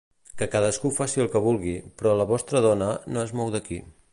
[0.39, 3.83] Que cadascú faci el que vulgui, però la vostra dona no es mou d'aquí.